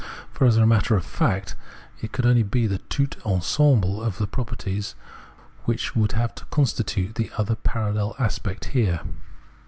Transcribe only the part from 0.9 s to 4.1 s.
of fact, it could only be the tout ensemble